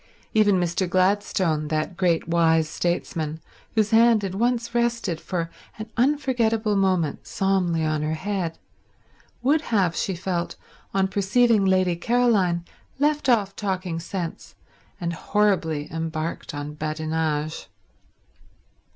[0.33, 0.89] Even Mr.
[0.89, 3.39] Gladstone, that great wise statesman,
[3.75, 8.57] whose hand had once rested for an unforgettable moment solemnly on her head,
[9.43, 10.55] would have, she felt,
[10.91, 12.65] on perceiving Lady Caroline
[12.97, 14.55] left off talking sense
[14.99, 17.67] and horribly embarked on badinage.